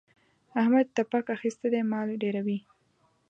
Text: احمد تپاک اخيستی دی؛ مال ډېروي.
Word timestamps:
احمد 0.59 0.87
تپاک 0.97 1.25
اخيستی 1.35 1.67
دی؛ 1.73 1.81
مال 1.91 2.09
ډېروي. 2.21 2.59